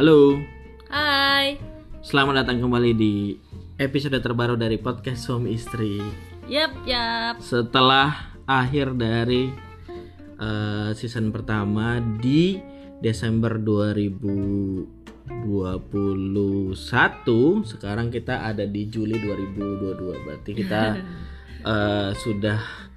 Halo, 0.00 0.40
Hai. 0.88 1.60
selamat 2.00 2.40
datang 2.40 2.64
kembali 2.64 2.96
di 2.96 3.36
episode 3.76 4.16
terbaru 4.16 4.56
dari 4.56 4.80
podcast 4.80 5.28
suami 5.28 5.52
istri. 5.52 6.00
Yap, 6.48 6.72
yap. 6.88 7.36
Setelah 7.36 8.32
akhir 8.48 8.96
dari 8.96 9.52
eh, 10.40 10.90
season 10.96 11.28
pertama 11.28 12.00
di 12.00 12.56
Desember 13.04 13.60
2021, 13.60 15.36
sekarang 17.68 18.08
kita 18.08 18.48
ada 18.48 18.64
di 18.64 18.88
Juli 18.88 19.20
2022. 19.20 20.24
Berarti 20.24 20.50
kita 20.56 20.96
eh, 21.76 22.16
sudah 22.16 22.88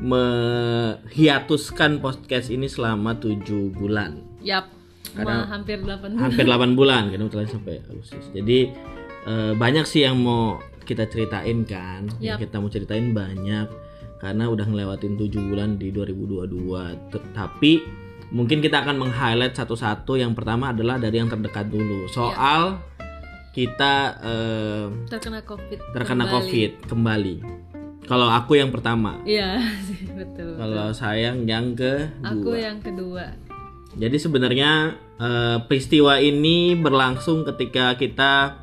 menghiatuskan 0.00 2.00
podcast 2.00 2.48
ini 2.48 2.72
selama 2.72 3.20
7 3.20 3.68
bulan. 3.68 4.40
Yap. 4.40 4.77
Karena- 5.12 5.42
Wah, 5.42 5.48
hampir 5.48 5.78
8 5.78 5.86
bulan. 6.10 6.20
hampir 6.20 6.44
8 6.44 6.72
bulan 6.74 7.02
kan 7.08 7.20
sampai 7.46 7.74
Agustus. 7.84 8.24
Jadi 8.30 8.58
eh, 9.24 9.52
banyak 9.52 9.84
sih 9.84 10.02
yang 10.02 10.16
mau 10.16 10.56
kita 10.82 11.04
ceritain 11.04 11.62
kan. 11.62 12.08
Yang 12.16 12.36
Yap. 12.36 12.38
kita 12.42 12.56
mau 12.58 12.68
ceritain 12.68 13.12
banyak 13.12 13.68
karena 14.18 14.44
udah 14.46 14.66
ngelewatin 14.66 15.14
7 15.14 15.28
bulan 15.44 15.76
di 15.76 15.88
2022. 15.90 16.48
Tetapi 17.08 17.72
mungkin 18.30 18.58
kita 18.58 18.82
akan 18.82 18.96
meng-highlight 18.98 19.52
satu-satu. 19.52 20.16
Yang 20.16 20.32
pertama 20.34 20.72
adalah 20.72 20.96
dari 20.96 21.16
yang 21.16 21.28
terdekat 21.28 21.68
dulu. 21.68 22.08
Soal 22.08 22.80
kita 23.50 23.94
eh, 24.18 24.86
Terkena 25.08 25.40
Covid. 25.42 25.78
terkena 25.92 26.24
kembali. 26.24 26.32
Covid 26.34 26.72
kembali. 26.86 27.36
Kalau 28.04 28.24
aku 28.24 28.56
yang 28.56 28.72
pertama, 28.72 29.20
Iya, 29.22 29.60
betul. 30.18 30.56
kalau 30.56 30.88
sayang 30.90 31.44
yang 31.44 31.76
kedua. 31.76 32.08
Aku 32.24 32.56
yang 32.56 32.80
kedua. 32.80 33.36
Jadi 33.96 34.16
sebenarnya 34.20 34.98
eh, 35.16 35.58
peristiwa 35.64 36.20
ini 36.20 36.76
berlangsung 36.76 37.46
ketika 37.48 37.96
kita 37.96 38.58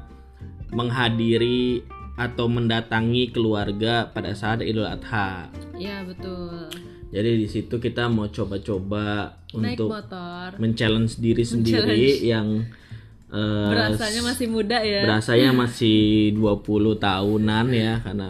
menghadiri 0.70 1.82
atau 2.16 2.48
mendatangi 2.48 3.32
keluarga 3.34 4.08
pada 4.14 4.32
saat 4.38 4.64
Idul 4.64 4.88
Adha. 4.88 5.52
Iya, 5.76 6.08
betul. 6.08 6.72
Jadi 7.12 7.30
di 7.44 7.48
situ 7.48 7.80
kita 7.80 8.08
mau 8.12 8.28
coba-coba 8.28 9.40
untuk 9.56 9.88
motor. 9.88 10.60
men-challenge 10.60 11.16
diri 11.20 11.44
sendiri 11.56 12.28
yang 12.28 12.64
eh, 13.32 13.70
Berasanya 13.72 14.22
masih 14.24 14.48
muda 14.52 14.78
ya. 14.84 15.02
berasanya 15.08 15.52
masih 15.64 16.32
20 16.36 17.00
tahunan 17.00 17.66
ya 17.72 17.94
karena 18.04 18.28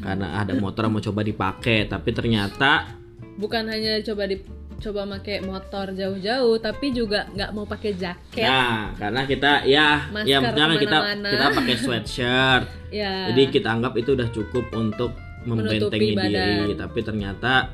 karena 0.00 0.26
ada 0.40 0.52
motor 0.56 0.88
mau 0.88 1.00
coba 1.00 1.20
dipakai 1.24 1.84
tapi 1.88 2.12
ternyata 2.12 2.96
Bukan 3.40 3.64
hanya 3.72 3.96
coba 4.04 4.28
di 4.28 4.36
coba 4.80 5.04
pakai 5.20 5.44
motor 5.44 5.92
jauh-jauh, 5.92 6.56
tapi 6.58 6.90
juga 6.90 7.28
nggak 7.30 7.50
mau 7.52 7.68
pakai 7.68 7.92
jaket. 7.94 8.48
Nah, 8.48 8.96
karena 8.96 9.22
kita 9.28 9.68
ya, 9.68 10.08
Masker 10.08 10.26
ya 10.26 10.38
misalnya 10.40 10.76
kita 10.80 10.98
kita 11.28 11.46
pakai 11.52 11.76
sweatshirt, 11.76 12.66
Ya. 13.00 13.30
jadi 13.30 13.42
kita 13.54 13.68
anggap 13.70 13.94
itu 13.94 14.18
udah 14.18 14.28
cukup 14.34 14.66
untuk 14.74 15.14
membentengi 15.46 16.16
diri. 16.18 16.74
Tapi 16.74 16.98
ternyata, 17.06 17.70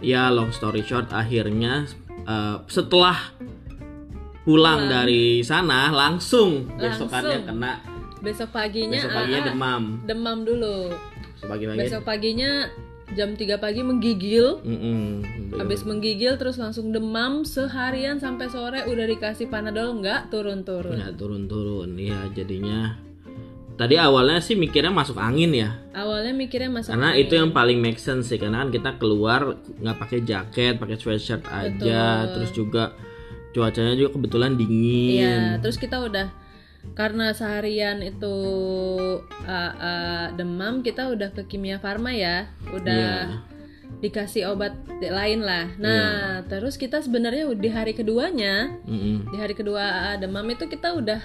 ya 0.00 0.32
long 0.32 0.48
story 0.54 0.80
short, 0.80 1.12
akhirnya 1.12 1.84
eh, 2.24 2.56
setelah 2.70 3.34
pulang 4.44 4.88
dari 4.88 5.40
sana 5.40 5.88
langsung 5.88 6.68
besokannya 6.76 7.40
Langsung. 7.42 7.48
kena 7.48 7.72
besok 8.20 8.48
paginya, 8.52 8.96
besok 8.96 9.12
paginya 9.12 9.40
ah, 9.40 9.44
ah, 9.44 9.48
demam. 9.52 9.82
demam 10.08 10.38
dulu. 10.44 10.76
Pagi-pagi. 11.44 11.78
Besok 11.84 12.02
paginya 12.08 12.52
jam 13.12 13.36
3 13.36 13.60
pagi 13.60 13.84
menggigil. 13.84 14.64
Mm-mm. 14.64 15.04
Habis 15.60 15.84
menggigil 15.84 16.40
terus 16.40 16.56
langsung 16.56 16.88
demam 16.90 17.44
seharian 17.44 18.16
sampai 18.16 18.48
sore 18.48 18.88
udah 18.88 19.04
dikasih 19.04 19.52
panadol 19.52 20.00
nggak 20.00 20.32
turun-turun. 20.32 20.96
nggak 20.96 21.14
turun-turun, 21.20 21.92
ya 22.00 22.24
jadinya. 22.32 22.96
Tadi 23.74 23.98
awalnya 23.98 24.38
sih 24.38 24.54
mikirnya 24.54 24.94
masuk 24.94 25.18
angin 25.18 25.50
ya. 25.50 25.74
Awalnya 25.92 26.30
mikirnya 26.30 26.70
masuk 26.70 26.94
karena 26.94 27.10
angin. 27.10 27.26
itu 27.26 27.32
yang 27.34 27.50
paling 27.50 27.78
make 27.82 27.98
sense 27.98 28.30
sih 28.30 28.38
karena 28.38 28.62
kan 28.62 28.70
kita 28.70 28.90
keluar 29.02 29.58
nggak 29.82 29.98
pakai 29.98 30.18
jaket 30.22 30.78
pakai 30.78 30.94
sweatshirt 30.94 31.42
aja 31.50 32.22
Betul. 32.22 32.32
terus 32.38 32.50
juga 32.54 32.84
cuacanya 33.50 33.94
juga 33.98 34.10
kebetulan 34.14 34.54
dingin 34.54 35.10
Iya, 35.18 35.38
terus 35.58 35.74
kita 35.78 36.02
udah 36.06 36.30
karena 36.92 37.32
seharian 37.32 38.04
itu 38.04 38.36
uh, 39.48 39.72
uh, 39.74 40.26
demam, 40.36 40.84
kita 40.84 41.08
udah 41.08 41.32
ke 41.32 41.48
kimia 41.48 41.80
farma 41.80 42.12
ya, 42.12 42.46
udah 42.70 43.32
Iya. 43.32 43.42
dikasih 44.04 44.52
obat 44.52 44.76
lain 45.00 45.40
lah. 45.40 45.72
Nah, 45.80 46.44
terus 46.44 46.76
kita 46.76 47.00
sebenarnya 47.00 47.48
di 47.56 47.68
hari 47.72 47.96
keduanya, 47.96 48.68
Mm-mm. 48.84 49.32
di 49.32 49.36
hari 49.40 49.56
kedua 49.56 50.12
uh, 50.12 50.16
demam 50.20 50.44
itu 50.52 50.68
kita 50.68 50.92
udah 50.92 51.20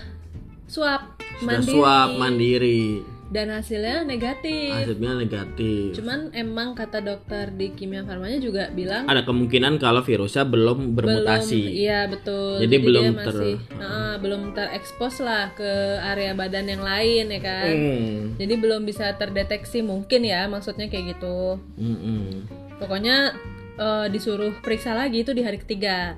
swab 0.69 1.17
sudah 1.41 1.59
mandiri 1.59 1.73
swab 1.75 2.09
mandiri 2.15 2.83
dan 3.29 3.47
hasilnya 3.47 4.01
negatif. 4.03 4.73
hasilnya 4.73 5.13
negatif 5.15 5.93
Cuman 5.93 6.33
emang 6.33 6.73
kata 6.73 6.97
dokter 6.99 7.49
di 7.49 7.71
kimia 7.71 8.01
farmanya 8.01 8.37
juga 8.37 8.67
bilang 8.69 9.05
ada 9.05 9.21
kemungkinan 9.21 9.77
kalau 9.77 10.01
virusnya 10.01 10.43
belum 10.43 10.97
bermutasi 10.97 11.61
belum 11.61 11.77
iya 11.77 11.99
betul 12.05 12.57
Jadi 12.57 12.75
belum 12.79 13.03
dia 13.05 13.13
ter- 13.21 13.37
masih 13.37 13.55
nah, 13.71 14.13
belum 14.17 14.41
terekspos 14.51 15.15
lah 15.19 15.53
ke 15.53 15.71
area 16.03 16.33
badan 16.33 16.65
yang 16.67 16.81
lain 16.81 17.29
ya 17.29 17.39
kan 17.39 17.69
Hmm. 17.69 18.19
jadi 18.35 18.53
belum 18.55 18.81
bisa 18.83 19.13
terdeteksi 19.13 19.79
mungkin 19.81 20.21
ya 20.23 20.45
maksudnya 20.45 20.85
kayak 20.85 21.15
gitu 21.15 21.61
Mm-mm. 21.75 22.49
pokoknya 22.77 23.37
eh, 23.75 24.05
disuruh 24.09 24.57
periksa 24.57 24.91
lagi 24.91 25.21
itu 25.21 25.31
di 25.31 25.41
hari 25.41 25.57
ketiga 25.57 26.17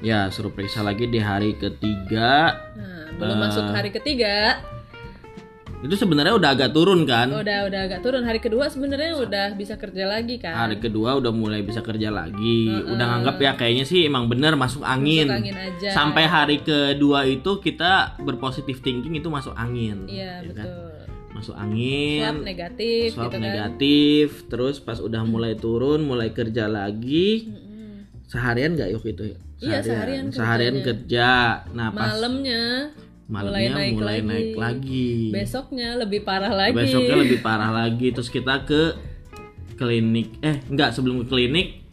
ya 0.00 0.28
suruh 0.28 0.50
periksa 0.50 0.80
lagi 0.80 1.04
di 1.04 1.18
hari 1.18 1.56
ketiga 1.56 2.54
nah 2.72 3.10
belum 3.12 3.36
Eh. 3.36 3.42
masuk 3.42 3.64
hari 3.68 3.90
ketiga 3.90 4.62
itu 5.84 5.94
sebenarnya 5.94 6.32
udah 6.32 6.50
agak 6.50 6.72
turun 6.72 7.04
kan? 7.04 7.28
Udah 7.28 7.68
udah 7.68 7.80
agak 7.84 8.00
turun. 8.00 8.24
Hari 8.24 8.40
kedua 8.40 8.66
sebenarnya 8.66 9.14
udah 9.14 9.52
bisa 9.52 9.76
kerja 9.76 10.04
lagi 10.04 10.40
kan? 10.40 10.56
Hari 10.56 10.80
kedua 10.80 11.14
udah 11.14 11.28
mulai 11.28 11.60
bisa 11.60 11.78
kerja 11.78 12.08
lagi. 12.08 12.72
Udah 12.88 13.04
nganggap 13.06 13.36
ya 13.36 13.52
kayaknya 13.52 13.84
sih 13.84 14.02
emang 14.02 14.24
bener 14.26 14.56
masuk 14.56 14.80
angin, 14.80 15.28
Masuk 15.28 15.44
angin. 15.44 15.54
aja. 15.54 15.88
Sampai 15.92 16.24
hari 16.24 16.58
kedua 16.58 17.22
itu 17.24 17.60
kita 17.60 18.16
berpositif 18.18 18.80
thinking 18.80 19.12
itu 19.14 19.28
masuk 19.28 19.52
angin 19.54 20.08
iya 20.08 20.40
ya 20.40 20.50
kan? 20.50 20.64
betul. 20.64 20.90
Masuk 21.34 21.54
angin. 21.54 22.22
Swab 22.24 22.40
negatif 22.42 23.06
swab 23.12 23.24
gitu 23.26 23.36
kan. 23.36 23.42
negatif. 23.42 24.26
Terus 24.46 24.76
pas 24.78 24.98
udah 24.98 25.22
mulai 25.22 25.52
turun 25.54 26.00
mulai 26.00 26.30
kerja 26.30 26.64
lagi. 26.64 27.44
Mm-mm. 27.46 28.08
seharian 28.24 28.72
nggak 28.72 28.88
yuk 28.90 29.04
itu? 29.04 29.22
Ya? 29.26 29.38
Iya, 29.60 29.78
seharian. 29.82 30.24
Seharian 30.28 30.74
kerjanya. 30.74 30.86
kerja. 30.88 31.30
Nah 31.72 31.88
pas 31.90 32.08
malamnya 32.10 32.62
malamnya 33.34 33.70
mulai 33.74 33.90
mulai, 33.90 34.18
naik 34.22 34.24
naik, 34.24 34.48
lagi. 34.54 34.62
lagi. 34.62 35.34
Besoknya 35.34 35.88
lebih 35.98 36.20
parah 36.22 36.54
lagi. 36.54 36.76
Besoknya 36.78 37.16
lebih 37.18 37.38
parah 37.46 37.70
lagi. 37.74 38.08
Terus 38.14 38.30
kita 38.30 38.62
ke 38.62 38.82
klinik. 39.74 40.38
Eh 40.38 40.62
enggak 40.70 40.94
sebelum 40.94 41.22
ke 41.22 41.26
klinik 41.26 41.84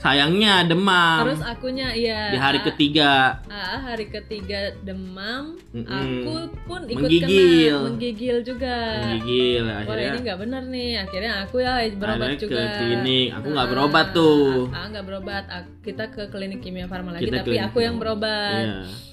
sayangnya 0.00 0.64
demam. 0.64 1.28
Terus 1.28 1.44
akunya 1.44 1.92
iya. 1.92 2.32
Di 2.32 2.38
hari 2.40 2.58
ah, 2.60 2.64
ketiga. 2.72 3.12
ah, 3.52 3.78
hari 3.84 4.08
ketiga 4.08 4.72
demam. 4.80 5.60
Mm-mm. 5.76 5.84
aku 5.84 6.34
pun 6.64 6.80
ikut 6.88 7.04
Menggigil. 7.04 7.76
kena. 7.76 7.84
Menggigil 7.84 8.36
juga. 8.40 8.76
Menggigil 9.04 9.62
Wah 9.68 9.76
akhirnya 9.84 10.08
ini 10.08 10.18
nggak 10.24 10.38
benar 10.40 10.62
nih. 10.72 10.90
Akhirnya 11.04 11.32
aku 11.44 11.56
ya 11.60 11.72
berobat 11.92 12.28
akhirnya 12.32 12.40
juga. 12.40 12.56
ke 12.64 12.76
klinik. 12.80 13.28
Aku 13.36 13.46
nggak 13.52 13.66
Ah, 13.68 13.72
berobat 13.76 14.06
tuh. 14.16 14.50
ah 14.72 14.84
nggak 14.88 15.04
berobat. 15.04 15.44
Kita 15.84 16.04
ke 16.08 16.22
klinik 16.32 16.60
kimia 16.64 16.88
farma 16.88 17.12
lagi 17.12 17.28
Kita 17.28 17.44
tapi 17.44 17.48
klinik 17.52 17.68
aku 17.68 17.78
yang 17.84 17.96
berobat. 18.00 18.64
Iya 18.64 19.09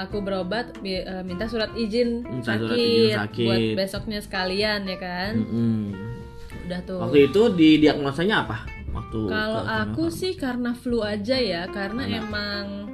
aku 0.00 0.20
berobat 0.20 0.72
eh, 0.82 1.02
minta 1.20 1.44
surat 1.44 1.70
izin 1.74 2.22
Minta 2.22 2.54
sakit, 2.54 2.60
surat 2.60 2.76
izin 2.76 3.16
sakit. 3.16 3.46
buat 3.46 3.60
besoknya 3.76 4.18
sekalian 4.18 4.80
ya 4.84 4.96
kan 4.96 5.32
Mm-mm. 5.36 5.80
udah 6.64 6.80
tuh 6.82 6.98
waktu 7.00 7.18
itu 7.26 7.42
di 7.52 7.68
diagnosanya 7.78 8.36
apa 8.44 8.58
waktu 8.90 9.18
Kalau 9.22 9.62
aku 9.62 10.10
sih 10.10 10.34
karena 10.34 10.74
flu 10.74 10.98
aja 11.00 11.38
ya, 11.38 11.70
karena 11.70 12.02
emang 12.10 12.90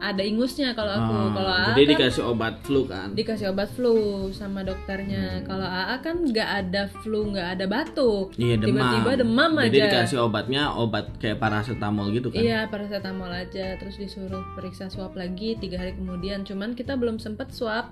ada 0.00 0.20
ingusnya 0.20 0.72
kalau 0.72 0.92
aku. 0.92 1.10
Ah, 1.12 1.28
kalau 1.32 1.52
AA 1.52 1.68
jadi 1.72 1.82
kan 1.84 1.90
dikasih 1.92 2.22
obat 2.24 2.54
flu 2.60 2.80
kan 2.84 3.08
dikasih 3.12 3.46
obat 3.48 3.68
flu 3.68 3.94
sama 4.30 4.60
Hmm. 4.60 4.68
dokternya. 4.68 5.24
Kalau 5.42 5.64
AA 5.64 5.96
kan 5.98 6.16
nggak 6.20 6.48
ada 6.60 6.82
flu, 6.96 7.20
nggak 7.28 7.48
ada 7.52 7.64
batuk. 7.66 8.30
iya 8.34 8.54
demam 8.54 8.78
Tiba-tiba 8.78 9.10
demam 9.16 9.50
jadi 9.60 9.68
aja. 9.68 9.84
dikasih 9.84 10.18
obatnya 10.20 10.62
obat 10.72 11.10
kayak 11.16 11.36
paracetamol 11.36 12.10
gitu 12.10 12.28
kan 12.28 12.38
Iya 12.38 12.66
paracetamol 12.66 13.28
aja, 13.28 13.74
terus 13.74 13.96
disuruh 13.96 14.42
periksa 14.52 14.86
swab 14.86 15.12
lagi 15.12 15.54
tiga 15.54 15.78
hari 15.78 15.92
kemudian. 15.92 16.42
Cuman 16.42 16.72
kita 16.72 16.94
belum 16.94 17.18
sempet 17.18 17.50
swab. 17.50 17.90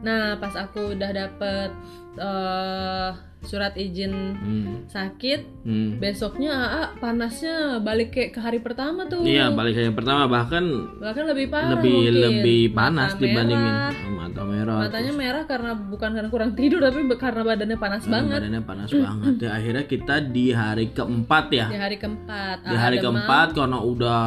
Nah 0.00 0.34
pas 0.36 0.54
aku 0.54 0.94
udah 0.94 1.10
dapet 1.10 1.70
eh, 2.14 3.10
surat 3.42 3.74
izin 3.74 4.14
Hmm. 4.32 4.86
sakit, 4.86 5.66
Hmm. 5.66 5.98
besoknya 5.98 6.52
AA 6.52 6.82
panasnya 6.96 7.54
balik 7.78 8.14
kayak 8.14 8.30
ke 8.32 8.40
hari 8.40 8.58
pertama 8.58 9.02
tuh. 9.04 9.22
Iya 9.22 9.50
balik 9.50 9.74
ke 9.74 9.82
yang 9.82 9.98
pertama 9.98 10.26
bahkan 10.26 10.62
bahkan 10.96 11.26
lebih 11.26 11.50
parah 11.50 11.74
lebih 11.74 11.90
mungkin. 12.06 12.14
lebih 12.14 12.60
Mata 12.68 12.76
panas 12.78 13.10
dibandingin 13.18 13.74
merah, 13.74 13.92
mata 14.32 14.42
merah 14.42 14.76
matanya 14.80 15.12
merah 15.12 15.44
karena 15.44 15.72
bukan 15.76 16.10
karena 16.10 16.28
kurang 16.28 16.52
tidur 16.52 16.80
tapi 16.80 17.04
karena 17.14 17.42
badannya 17.44 17.76
panas 17.76 18.02
terus 18.02 18.12
banget. 18.12 18.38
badannya 18.40 18.62
panas 18.62 18.88
banget. 18.90 19.34
Ya 19.38 19.50
akhirnya 19.52 19.84
kita 19.84 20.14
di 20.24 20.46
hari 20.50 20.86
keempat 20.90 21.44
ya. 21.52 21.66
Di 21.68 21.76
hari 21.76 21.96
keempat. 21.96 22.56
Di 22.64 22.74
hari 22.74 22.96
demam. 22.96 23.20
keempat 23.20 23.48
karena 23.52 23.78
udah 23.78 24.22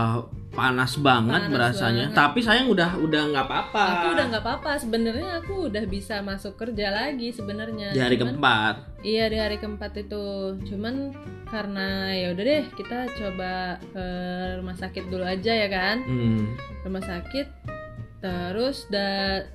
panas 0.55 0.95
banget 0.97 1.41
Panas 1.41 1.51
berasanya. 1.51 2.05
tapi 2.15 2.39
sayang 2.39 2.71
udah 2.71 2.95
udah 2.95 3.21
nggak 3.27 3.43
apa-apa. 3.43 3.83
Aku 3.91 4.07
udah 4.13 4.25
nggak 4.29 4.39
apa-apa. 4.41 4.71
Sebenarnya 4.77 5.29
aku 5.35 5.67
udah 5.67 5.83
bisa 5.83 6.21
masuk 6.21 6.55
kerja 6.55 6.87
lagi 6.89 7.27
sebenarnya. 7.27 7.91
Di 7.91 7.99
hari 7.99 8.15
Cuman- 8.15 8.39
keempat. 8.39 8.75
Iya 9.03 9.25
di 9.27 9.37
hari 9.37 9.57
keempat 9.59 9.91
itu. 9.99 10.25
Cuman 10.63 11.11
karena 11.45 11.87
ya 12.09 12.31
udah 12.31 12.43
deh 12.43 12.63
kita 12.71 13.05
coba 13.13 13.51
ke 13.91 14.05
rumah 14.57 14.73
sakit 14.73 15.03
dulu 15.07 15.23
aja 15.23 15.51
ya 15.51 15.67
kan? 15.67 15.99
Hmm. 16.01 16.55
rumah 16.85 17.01
sakit 17.01 17.64
terus 18.25 18.87
da 18.87 19.07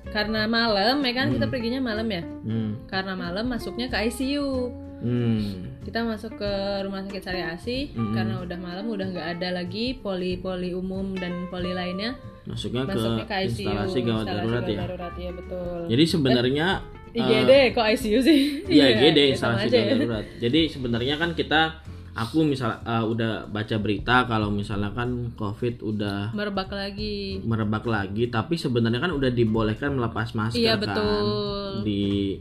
karena 0.07 0.47
malam 0.47 0.99
ya 0.99 1.13
kan 1.13 1.27
kita 1.29 1.43
Hmm. 1.43 1.51
perginya 1.51 1.81
malam 1.81 2.07
ya 2.07 2.23
Hmm. 2.23 2.71
karena 2.85 3.13
malam 3.13 3.45
masuknya 3.45 3.87
ke 3.87 3.97
ICU 4.01 4.71
Hmm. 4.97 5.81
kita 5.81 6.05
masuk 6.05 6.37
ke 6.37 6.51
rumah 6.81 7.01
sakit 7.01 7.19
Sari 7.19 7.41
Asih 7.43 7.89
Mm-mm. 7.89 8.13
karena 8.13 8.37
udah 8.37 8.53
malam 8.55 8.85
udah 8.85 9.07
nggak 9.07 9.27
ada 9.33 9.49
lagi 9.51 9.97
poli-poli 9.97 10.71
umum 10.71 11.11
dan 11.13 11.49
poli 11.49 11.73
lainnya 11.73 12.13
masuknya 12.43 12.85
ke, 12.85 12.93
masuknya 12.93 13.25
ke 13.25 13.35
ICU 13.43 13.65
instalasi 13.65 13.99
gawat 14.01 14.25
darurat 14.25 14.63
ya 14.63 14.79
darurat, 14.79 15.13
iya 15.15 15.31
betul 15.33 15.79
jadi 15.89 16.03
sebenarnya 16.05 16.67
IGD 17.11 17.51
kok 17.71 17.85
ICU 17.89 18.19
sih 18.21 18.39
Iya, 18.69 18.87
GD 18.95 19.19
ya, 19.29 19.35
sama 19.35 19.59
instalasi 19.59 19.67
gawat 19.67 19.83
ya. 19.83 19.91
darurat. 19.91 20.25
Jadi 20.39 20.61
sebenarnya 20.69 21.15
kan 21.17 21.29
kita 21.33 21.61
aku 22.11 22.43
misal 22.43 22.83
uh, 22.83 23.07
udah 23.07 23.47
baca 23.47 23.75
berita 23.79 24.27
kalau 24.27 24.51
misalnya 24.51 24.91
kan 24.91 25.31
COVID 25.33 25.79
udah 25.79 26.35
merebak 26.35 26.67
lagi 26.69 27.39
merebak 27.41 27.87
lagi, 27.87 28.27
tapi 28.27 28.59
sebenarnya 28.59 28.99
kan 28.99 29.15
udah 29.15 29.31
dibolehkan 29.31 29.95
melepas 29.95 30.35
masker 30.35 30.59
Iya, 30.59 30.75
kan 30.75 30.83
betul. 30.83 31.25
di 31.87 32.35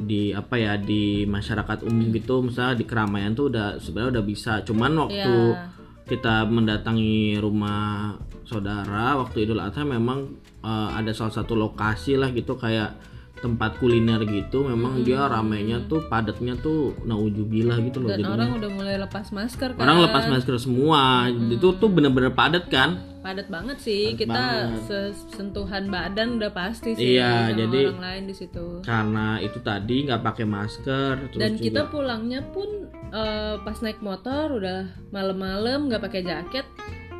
di 0.00 0.32
apa 0.32 0.56
ya 0.56 0.76
di 0.76 1.24
masyarakat 1.24 1.84
umum 1.84 2.08
gitu, 2.12 2.40
misalnya 2.40 2.76
di 2.76 2.84
keramaian 2.84 3.32
tuh 3.32 3.48
udah 3.52 3.80
sebenarnya 3.80 4.20
udah 4.20 4.24
bisa. 4.24 4.52
Cuman 4.64 4.92
waktu 5.08 5.34
Iya. 5.56 5.68
kita 6.08 6.44
mendatangi 6.44 7.38
rumah 7.38 8.16
saudara 8.44 9.14
waktu 9.14 9.46
Idul 9.46 9.62
Adha 9.62 9.86
memang 9.86 10.26
uh, 10.60 10.90
ada 10.92 11.14
salah 11.14 11.30
satu 11.30 11.54
lokasi 11.54 12.18
lah 12.18 12.34
gitu 12.34 12.58
kayak 12.58 12.98
tempat 13.40 13.76
kuliner 13.76 14.20
gitu 14.22 14.62
memang 14.62 15.00
dia 15.00 15.24
ramainya 15.24 15.80
tuh 15.84 16.04
padatnya 16.04 16.54
tuh 16.54 16.92
naujubillah 17.02 17.80
gitu 17.80 17.98
loh 17.98 18.08
dan 18.08 18.20
jadinya. 18.20 18.36
orang 18.36 18.50
udah 18.56 18.70
mulai 18.70 18.96
lepas 18.96 19.26
masker 19.28 19.70
kan? 19.72 19.80
orang 19.80 19.98
lepas 20.04 20.24
masker 20.26 20.56
semua. 20.56 21.02
Itu 21.26 21.74
tuh 21.74 21.88
bener-bener 21.88 22.30
padat 22.30 22.68
kan? 22.68 23.00
Padat 23.20 23.48
banget 23.48 23.76
sih. 23.78 24.12
Padat 24.12 24.18
kita 24.18 24.32
banget. 24.32 24.80
se- 24.84 25.16
sentuhan 25.34 25.84
badan 25.86 26.36
udah 26.36 26.50
pasti 26.50 26.92
sih 26.94 27.16
Iya, 27.16 27.48
sama 27.48 27.58
jadi- 27.58 27.86
orang 27.90 28.02
lain 28.02 28.24
di 28.24 28.34
situ. 28.34 28.66
karena 28.80 29.26
itu 29.38 29.58
tadi 29.60 29.96
nggak 30.04 30.22
pakai 30.22 30.46
masker 30.46 31.12
terus 31.28 31.36
dan 31.36 31.52
juga 31.52 31.64
kita 31.64 31.82
pulangnya 31.88 32.40
pun 32.46 32.68
eh, 33.10 33.56
pas 33.58 33.76
naik 33.76 34.00
motor 34.00 34.54
udah 34.54 34.80
malam-malam 35.10 35.88
nggak 35.88 36.00
pakai 36.00 36.22
jaket 36.22 36.64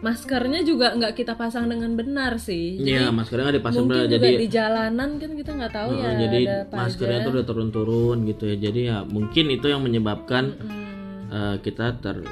maskernya 0.00 0.60
juga 0.62 0.92
nggak 0.92 1.12
kita 1.14 1.32
pasang 1.34 1.68
dengan 1.68 1.92
benar 1.92 2.36
sih. 2.36 2.76
Iya, 2.76 3.08
maskernya 3.10 3.44
nggak 3.46 3.58
dipasang 3.60 3.84
mungkin 3.84 4.00
juga 4.00 4.12
jadi 4.16 4.28
di 4.34 4.48
jalanan 4.48 5.10
kan 5.16 5.30
kita 5.32 5.50
nggak 5.54 5.72
tahu 5.72 5.90
ya 5.92 6.02
Heeh, 6.02 6.18
jadi 6.18 6.38
ada 6.42 6.56
maskernya 6.72 7.18
tuh 7.20 7.32
udah 7.32 7.44
turun-turun 7.44 8.18
gitu 8.24 8.44
ya. 8.46 8.56
Jadi 8.58 8.80
ya 8.86 8.98
mungkin 9.04 9.44
itu 9.48 9.66
yang 9.66 9.80
menyebabkan 9.80 10.44
Hmm, 10.56 11.28
eh, 11.28 11.56
kita 11.60 12.00
ter 12.00 12.24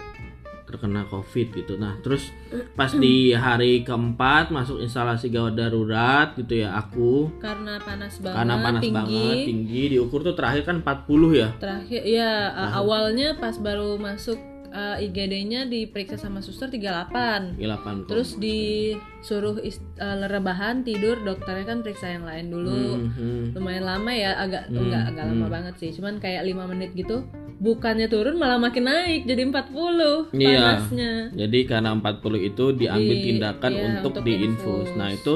terkena 0.65 1.05
covid 1.05 1.49
gitu. 1.55 1.77
Nah 1.77 1.97
terus 1.99 2.29
pas 2.75 2.93
di 2.93 3.33
hari 3.33 3.81
keempat 3.81 4.49
masuk 4.49 4.81
instalasi 4.81 5.29
gawat 5.29 5.57
darurat 5.57 6.37
gitu 6.37 6.61
ya 6.61 6.73
aku. 6.75 7.33
Karena 7.39 7.81
panas 7.81 8.21
banget 8.21 8.37
karena 8.37 8.55
panas 8.59 8.83
tinggi. 8.83 8.93
banget 8.93 9.37
tinggi. 9.45 9.83
Diukur 9.89 10.21
tuh 10.21 10.33
terakhir 10.33 10.65
kan 10.65 10.77
40 10.79 11.33
ya. 11.33 11.49
Terakhir 11.57 12.03
ya 12.05 12.33
a- 12.51 12.73
awalnya 12.77 13.33
pas 13.35 13.57
baru 13.57 13.97
masuk 13.97 14.37
eh, 14.69 15.05
IGD-nya 15.05 15.65
diperiksa 15.65 16.17
sama 16.17 16.39
suster 16.39 16.69
38 16.69 17.57
8 17.57 18.05
terus 18.05 18.37
disuruh 18.37 19.59
ist- 19.61 19.85
rebahan 20.27 20.83
tidur 20.83 21.19
dokternya 21.19 21.65
kan 21.65 21.79
periksa 21.81 22.11
yang 22.11 22.23
lain 22.23 22.49
dulu 22.49 23.01
Mhm. 23.01 23.55
lumayan 23.55 23.85
lama 23.85 24.11
ya 24.11 24.37
agak 24.37 24.69
Hmm, 24.69 24.79
enggak 24.81 25.03
agak 25.07 25.25
lama 25.27 25.45
hmm. 25.45 25.53
banget 25.53 25.75
sih 25.77 25.91
cuman 25.93 26.19
kayak 26.19 26.43
lima 26.43 26.65
menit 26.65 26.93
gitu 26.93 27.25
bukannya 27.59 28.07
turun 28.07 28.37
malah 28.37 28.55
makin 28.57 28.87
naik 28.87 29.25
jadi 29.25 29.43
40 29.45 30.31
Iya. 30.31 30.79
panasnya 30.79 31.13
Jadi 31.35 31.59
karena 31.65 31.91
40 31.93 32.39
itu 32.41 32.65
diambil 32.73 33.15
Di- 33.15 33.25
tindakan 33.27 33.71
iya, 33.71 33.83
untuk, 33.85 34.13
untuk 34.13 34.25
diinfus. 34.25 34.87
infus. 34.87 34.89
Nah, 34.95 35.11
itu 35.11 35.35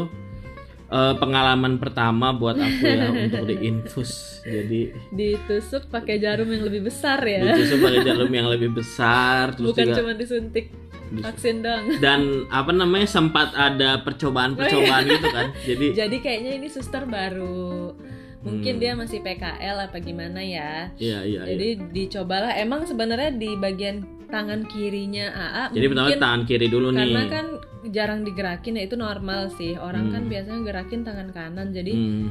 eh, 0.93 1.15
pengalaman 1.17 1.77
pertama 1.77 2.31
buat 2.31 2.55
aku 2.55 2.85
ya 2.85 3.09
untuk 3.25 3.49
diinfus. 3.49 4.44
Jadi 4.44 4.93
ditusuk 5.09 5.89
pakai 5.89 6.19
jarum 6.19 6.47
yang 6.47 6.62
lebih 6.62 6.85
besar 6.85 7.19
ya 7.23 7.41
ditusuk 7.49 7.81
pakai 7.81 8.00
jarum 8.09 8.29
yang 8.29 8.47
lebih 8.47 8.71
besar 8.71 9.56
terus 9.56 9.73
bukan 9.73 9.87
juga 9.87 9.97
cuma 9.99 10.12
disuntik 10.12 10.67
dis- 11.09 11.25
vaksin 11.25 11.62
dong 11.62 11.85
dan 12.05 12.21
apa 12.50 12.71
namanya 12.71 13.06
sempat 13.06 13.55
ada 13.55 14.03
percobaan-percobaan 14.03 15.05
gitu 15.09 15.29
kan. 15.31 15.47
Jadi 15.62 15.87
jadi 15.94 16.17
kayaknya 16.19 16.53
ini 16.59 16.69
suster 16.69 17.06
baru 17.06 17.97
mungkin 18.43 18.75
Hmm. 18.75 18.83
dia 18.83 18.93
masih 18.99 19.23
PKL 19.23 19.87
apa 19.87 20.03
gimana 20.03 20.43
ya 20.43 20.91
iya 20.99 21.23
iya 21.23 21.47
iya. 21.47 21.55
jadi 21.55 21.69
dicobalah 21.94 22.50
emang 22.59 22.83
sebenarnya 22.83 23.31
di 23.31 23.55
bagian 23.55 24.03
tangan 24.32 24.64
kirinya 24.64 25.26
AA 25.29 25.64
Jadi 25.70 25.87
pertama 25.87 26.08
tangan 26.17 26.43
kiri 26.43 26.67
dulu 26.67 26.88
nih. 26.88 26.99
karena 26.99 27.23
kan 27.29 27.46
jarang 27.87 28.20
digerakin 28.23 28.75
ya 28.75 28.82
itu 28.82 28.96
normal 28.96 29.52
sih 29.52 29.76
orang 29.76 30.08
kan 30.08 30.23
Hmm. 30.23 30.31
biasanya 30.31 30.61
gerakin 30.64 31.00
tangan 31.02 31.29
kanan 31.31 31.69
jadi 31.70 31.93
Hmm. 31.93 32.26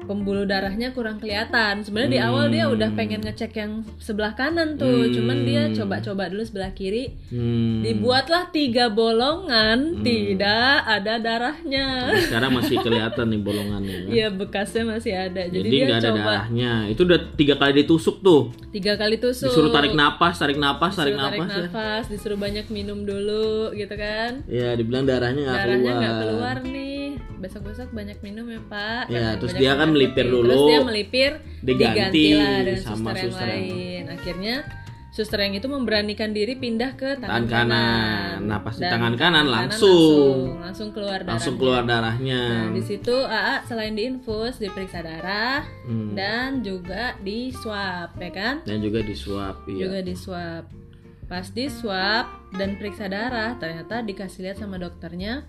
Pembuluh 0.00 0.42
darahnya 0.42 0.90
kurang 0.90 1.16
kelihatan 1.16 1.80
sebenarnya 1.80 2.10
di 2.10 2.20
awal 2.22 2.44
dia 2.48 2.64
Hmm. 2.64 2.74
udah 2.74 2.90
pengen 2.92 3.20
ngecek 3.20 3.52
yang 3.54 3.72
sebelah 3.98 4.32
kanan 4.32 4.74
tuh 4.74 5.04
Hmm. 5.04 5.12
cuman 5.12 5.38
dia 5.42 5.62
coba-coba 5.70 6.26
dulu 6.26 6.40
sebelah 6.40 6.72
kiri 6.72 7.12
Hmm. 7.28 7.80
dibuatlah 7.80 8.48
tiga 8.48 8.88
bolongan 8.88 10.00
tidak 10.00 10.48
ada 10.82 11.14
darahnya 11.18 12.08
Tapi 12.08 12.24
Sekarang 12.24 12.52
masih 12.54 12.76
kelihatan 12.78 13.26
nih 13.26 13.40
bolongannya. 13.40 13.96
kan. 13.98 14.08
Iya 14.08 14.28
bekasnya 14.30 14.82
masih 14.86 15.12
ada 15.12 15.42
jadi, 15.42 15.58
Jadi 15.58 15.68
dia 15.68 15.84
nggak 15.84 15.98
ada 15.98 16.08
coba 16.08 16.20
darahnya. 16.22 16.72
Itu 16.88 17.00
udah 17.04 17.20
tiga 17.34 17.54
kali 17.54 17.72
ditusuk 17.76 18.16
tuh. 18.18 18.42
tiga 18.68 18.94
kali 18.94 19.16
tusuk 19.16 19.48
Disuruh 19.48 19.70
tarik 19.70 19.92
napas, 19.92 20.34
tarik 20.36 20.56
napas, 20.56 20.92
tarik 20.94 21.14
Disuruh 21.14 21.26
tarik 21.26 21.40
napas. 21.42 22.02
ya. 22.04 22.10
disuruh 22.10 22.38
banyak 22.38 22.66
minum 22.68 23.02
dulu 23.02 23.48
gitu 23.72 23.92
kan. 23.92 24.40
Ya, 24.46 24.72
dibilang 24.72 25.04
darahnya 25.04 25.42
nggak 25.42 25.58
Darahnya 25.58 25.76
keluar. 25.84 25.98
nggak 25.98 26.14
keluar 26.22 26.56
nih. 26.64 26.87
Besok-besok 27.38 27.88
banyak 27.90 28.18
minum 28.20 28.46
ya 28.46 28.58
Pak. 28.60 29.04
Ya, 29.08 29.38
terus 29.38 29.54
dia 29.54 29.74
kan 29.74 29.90
melipir 29.90 30.26
dulu. 30.26 30.50
Terus 30.50 30.66
dia 30.66 30.80
melipir, 30.82 31.30
Diganti 31.60 32.34
digantilah 32.34 32.58
dengan 32.66 32.82
sama 32.82 33.10
suster 33.10 33.16
yang 33.16 33.30
suster 33.30 33.46
yang- 33.46 33.68
lain. 33.70 34.02
Akhirnya 34.10 34.54
suster 35.08 35.40
yang 35.40 35.54
itu 35.54 35.66
memberanikan 35.66 36.30
diri 36.30 36.54
pindah 36.54 36.94
ke 36.94 37.18
Tangan 37.18 37.46
tangan, 37.46 37.48
kanan. 37.48 38.36
Nah, 38.44 38.58
pas 38.60 38.74
di 38.74 38.84
tangan 38.84 39.14
kanan 39.14 39.46
langsung. 39.46 40.54
langsung 40.54 40.62
langsung 40.62 40.88
keluar 40.90 41.18
darah. 41.18 41.32
Langsung 41.34 41.54
keluar 41.56 41.82
darahnya. 41.82 42.42
Nah, 42.44 42.66
di 42.70 42.82
situ 42.82 43.14
AA 43.16 43.56
selain 43.64 43.94
diinfus, 43.94 44.58
diperiksa 44.58 45.00
darah 45.00 45.62
Hmm. 45.86 46.14
dan 46.14 46.62
juga 46.62 47.18
di 47.18 47.50
swab, 47.50 48.14
ya 48.14 48.30
kan? 48.30 48.54
Dan 48.62 48.78
juga 48.78 49.00
disuap, 49.00 49.62
iya. 49.66 49.86
juga 49.86 49.98
di 50.02 50.14
swab. 50.14 50.64
Pas 51.24 51.44
di 51.46 51.68
swab 51.68 52.24
dan 52.52 52.74
periksa 52.74 53.04
darah, 53.04 53.52
ternyata 53.54 54.00
dikasih 54.00 54.42
lihat 54.44 54.56
sama 54.56 54.80
dokternya 54.80 55.44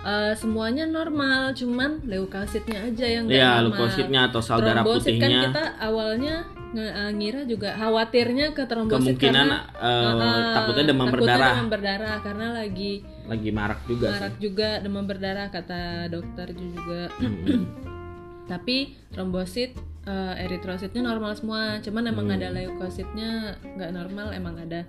eh, 0.00 0.32
semuanya 0.32 0.84
normal, 0.84 1.52
cuman 1.52 2.00
leukositnya 2.02 2.78
aja 2.82 3.06
yang 3.06 3.24
nggak 3.24 3.36
Iya, 3.36 3.50
normal. 3.50 3.64
leukositnya 3.68 4.20
atau 4.26 4.40
sel 4.40 4.58
darah 4.58 4.80
kan 4.80 4.90
putihnya 4.90 5.40
kita 5.46 5.64
awalnya 5.78 6.34
eh, 6.70 7.10
ngira 7.10 7.40
juga 7.44 7.74
khawatirnya 7.74 8.46
ke 8.50 8.62
trombosit 8.64 8.96
kemungkinan 9.18 9.46
karena 9.46 9.58
eh, 9.76 10.12
eh, 10.16 10.52
takutnya 10.52 10.84
demam 10.86 11.06
takutnya 11.06 11.14
berdarah. 11.26 11.50
demam 11.50 11.68
berdarah 11.68 12.16
karena 12.20 12.46
lagi 12.54 12.92
Lagi 13.26 13.50
marak 13.50 13.80
juga 13.84 14.06
sih. 14.06 14.14
marak 14.16 14.34
juga 14.38 14.68
demam 14.78 15.04
berdarah 15.04 15.46
kata 15.48 15.80
dokter 16.06 16.46
juga. 16.52 17.02
Hmm. 17.16 17.62
Tapi 18.50 18.76
trombosit 19.08 19.70
eh, 20.02 20.34
eritrositnya 20.40 21.02
normal 21.04 21.34
semua, 21.34 21.78
cuman 21.78 22.02
emang 22.04 22.26
Hmm. 22.26 22.36
ada 22.36 22.48
leukositnya 22.50 23.30
nggak 23.70 23.90
normal, 23.90 24.32
emang 24.32 24.56
ada 24.56 24.82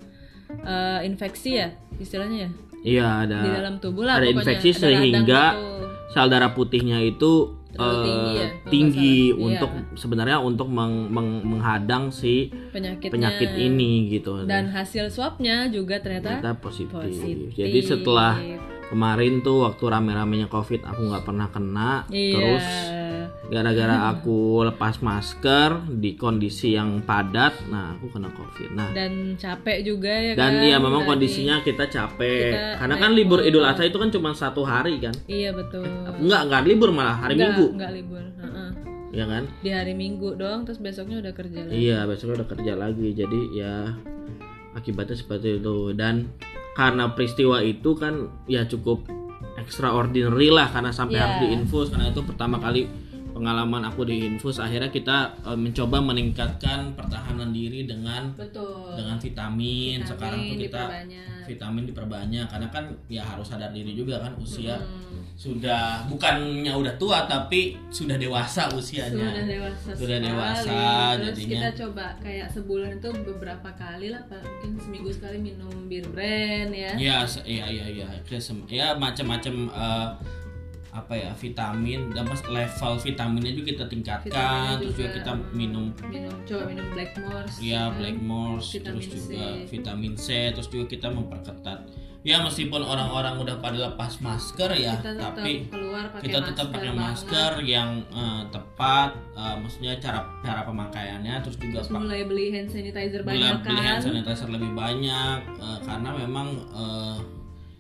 eh, 0.52 1.00
infeksi 1.04 1.58
ya 1.58 1.70
istilahnya 1.96 2.46
ya 2.46 2.50
Iya, 2.82 3.08
ada 3.22 3.40
di 3.40 3.50
dalam 3.52 3.76
tubuh 3.78 4.04
lah 4.04 4.16
ada 4.16 4.26
pokoknya. 4.26 4.42
infeksi 4.42 4.70
Ada 4.70 4.80
sehingga 4.80 5.44
gitu. 5.54 5.86
sel 6.10 6.28
darah 6.28 6.52
putihnya 6.52 6.98
itu 7.00 7.32
Terlalu 7.72 7.88
eh, 7.88 8.04
tinggi 8.04 8.32
ya, 8.34 8.48
kalau 8.52 8.68
tinggi 8.68 9.16
untuk 9.32 9.72
Iya. 9.72 9.84
sebenarnya 9.96 10.38
untuk 10.40 10.68
meng- 10.68 11.08
meng- 11.08 11.44
menghadang 11.46 12.10
si 12.10 12.52
penyakitnya 12.70 13.08
penyakit 13.10 13.50
ini 13.56 14.12
gitu. 14.12 14.44
dan 14.44 14.68
hasil 14.68 15.08
swabnya 15.08 15.66
juga 15.68 15.96
ternyata, 15.98 16.36
ternyata 16.36 16.52
positif. 16.58 16.92
positif. 16.92 17.56
Jadi 17.56 17.80
setelah 17.82 18.36
kemarin 18.86 19.40
tuh 19.40 19.64
waktu 19.64 19.84
rame-ramenya 19.88 20.48
covid 20.48 20.84
aku 20.84 21.00
nggak 21.06 21.24
pernah 21.24 21.48
kena 21.48 21.92
Iya. 22.08 22.34
terus 22.34 22.66
gara-gara 23.48 24.08
aku 24.10 24.64
lepas 24.64 25.00
masker 25.00 25.70
di 25.92 26.16
kondisi 26.16 26.72
yang 26.72 27.04
padat 27.04 27.52
nah 27.68 27.94
aku 27.94 28.08
kena 28.10 28.32
covid. 28.32 28.72
Nah 28.72 28.96
dan 28.96 29.36
capek 29.36 29.84
juga 29.84 30.08
ya 30.08 30.32
dan 30.34 30.56
kan 30.56 30.64
iya 30.64 30.78
memang 30.78 31.04
Tadi. 31.04 31.10
kondisinya 31.12 31.56
kita 31.60 31.84
capek. 31.86 32.48
Kita 32.48 32.80
karena 32.80 32.96
kan 32.96 33.12
libur 33.12 33.40
idul 33.42 33.62
adha 33.62 33.84
itu 33.84 33.98
kan 33.98 34.08
cuma 34.08 34.32
satu 34.32 34.64
hari 34.64 34.98
kan? 34.98 35.12
Iya 35.26 35.52
betul. 35.52 35.84
Enggak 36.20 36.42
enggak 36.48 36.62
libur 36.64 36.90
malah 36.90 37.18
hari 37.18 37.36
Nggak, 37.36 37.50
minggu. 37.50 37.66
nggak 37.76 37.92
libur 37.92 38.24
Heeh. 38.40 38.70
ya 39.12 39.26
kan? 39.28 39.44
Di 39.60 39.70
hari 39.70 39.94
minggu 39.94 40.30
doang 40.34 40.64
terus 40.64 40.80
besoknya 40.80 41.20
udah 41.20 41.34
kerja 41.36 41.60
lagi. 41.62 41.76
Iya, 41.76 42.08
besoknya 42.08 42.36
udah 42.40 42.50
kerja 42.50 42.74
lagi. 42.80 43.08
Jadi 43.12 43.40
ya 43.52 43.76
akibatnya 44.72 45.20
seperti 45.20 45.60
itu. 45.60 45.92
Dan 45.92 46.32
karena 46.72 47.12
peristiwa 47.12 47.60
itu 47.60 47.92
kan 47.94 48.32
ya 48.48 48.64
cukup 48.64 49.04
extraordinary 49.58 50.48
lah 50.48 50.72
karena 50.72 50.90
sampai 50.90 51.16
Iya. 51.16 51.24
harus 51.28 51.38
diinfus. 51.44 51.88
Karena 51.92 52.08
itu 52.08 52.24
pertama 52.24 52.56
kali 52.58 52.88
pengalaman 53.32 53.84
aku 53.84 54.04
diinfus 54.04 54.58
akhirnya 54.58 54.88
kita 54.88 55.18
eh, 55.42 55.56
mencoba 55.56 55.98
meningkatkan 56.00 56.94
pertahanan 56.94 57.50
diri 57.50 57.84
dengan 57.84 58.32
betul 58.34 58.92
dengan 58.92 59.16
vitamin, 59.16 59.98
sekarang 60.02 60.20
tuh 60.42 60.48
Vitamin 60.50 60.60
kita 60.62 60.82
diperbanyak. 60.82 61.44
vitamin 61.44 61.84
diperbanyak 61.86 62.46
karena 62.46 62.68
kan 62.70 62.86
ya 63.08 63.24
harus 63.24 63.46
sadar 63.46 63.70
diri 63.70 63.94
juga 63.94 64.20
kan 64.20 64.34
usia 64.36 64.76
Hmm, 64.78 65.26
sudah 65.34 66.06
bukannya 66.06 66.70
udah 66.72 66.94
tua 66.96 67.26
tapi 67.26 67.74
sudah 67.90 68.14
dewasa 68.16 68.68
sudah 68.68 68.78
usianya 68.78 69.42
dewasa 69.44 69.90
Sudah 69.92 70.06
sekali. 70.14 70.28
dewasa, 70.28 70.80
terus 71.12 71.28
jadinya. 71.34 71.50
kita 71.58 71.70
coba 71.80 72.06
kayak 72.20 72.48
sebulan 72.48 72.92
itu 72.96 73.10
beberapa 73.26 73.70
kali 73.72 74.08
lah 74.10 74.22
Pak. 74.24 74.38
mungkin 74.40 74.72
seminggu 74.78 75.10
sekali 75.10 75.38
minum 75.40 75.88
bir 75.88 76.06
brand 76.08 76.70
ya 76.70 76.92
Iya, 76.94 77.18
se- 77.24 77.44
iya, 77.44 77.66
iya, 77.66 77.86
iya. 77.88 78.08
Kayak 78.22 78.44
sem- 78.44 78.68
Ya 78.68 78.94
macam-macam 78.94 79.56
eh, 79.68 80.08
apa 80.92 81.14
ya 81.16 81.32
vitamin 81.32 82.12
dan 82.12 82.28
pas 82.28 82.44
level 82.52 82.94
vitaminnya 83.00 83.52
juga 83.56 83.68
kita 83.72 83.86
tingkatkan, 83.88 84.28
Vitaminnya 84.28 84.76
terus 84.76 84.92
juga 84.92 85.08
juga, 85.08 85.16
kita 85.24 85.32
minum 85.56 85.86
minum 86.12 86.36
coba 86.44 86.64
minum 86.68 86.86
Blackmores 86.92 87.56
ya 87.64 87.82
kan. 87.88 87.96
Blackmores, 87.96 88.66
Vitamin 88.76 88.84
terus 88.84 89.08
C. 89.08 89.16
juga 89.16 89.46
vitamin 89.72 90.14
C, 90.20 90.28
terus 90.52 90.68
juga 90.68 90.86
kita 90.92 91.08
memperketat. 91.08 91.80
Ya 92.22 92.38
meskipun 92.46 92.86
orang-orang 92.86 93.34
udah 93.42 93.58
pada 93.58 93.90
lepas 93.90 94.22
masker 94.22 94.70
ya, 94.78 94.94
kita 95.02 95.18
tapi 95.18 95.66
keluar 95.74 96.06
pakai 96.14 96.30
kita 96.30 96.40
tetap 96.54 96.68
masker 96.70 96.78
pakai 96.78 96.92
banget. 96.94 97.02
masker 97.02 97.52
yang 97.66 97.90
eh, 98.14 98.42
tepat, 98.54 99.10
eh, 99.34 99.56
maksudnya 99.58 99.92
cara 99.98 100.20
cara 100.46 100.62
pemakaiannya, 100.62 101.42
terus 101.42 101.58
juga 101.58 101.82
terus 101.82 101.90
mulai 101.90 102.22
beli 102.30 102.54
hand 102.54 102.70
sanitizer 102.70 103.26
banyak 103.26 103.66
beli 103.66 103.82
hand 103.82 104.06
kan 104.06 104.06
sanitizer 104.06 104.50
lebih 104.54 104.70
banyak 104.70 105.40
eh, 105.50 105.80
karena 105.82 106.10
memang 106.14 106.48
eh, 106.76 107.18